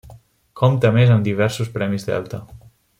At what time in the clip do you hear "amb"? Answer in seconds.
1.17-1.29